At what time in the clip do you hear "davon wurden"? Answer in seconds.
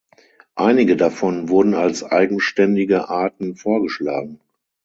0.97-1.75